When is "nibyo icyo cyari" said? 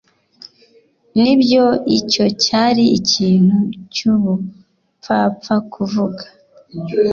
1.21-2.83